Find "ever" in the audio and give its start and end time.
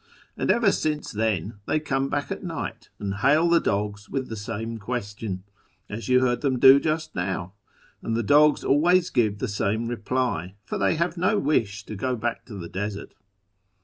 0.49-0.71